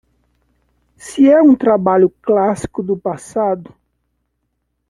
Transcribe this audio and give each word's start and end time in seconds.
Se 0.97 1.27
é 1.29 1.39
um 1.43 1.55
trabalho 1.55 2.09
clássico 2.09 2.81
do 2.81 2.97
passado 2.97 3.71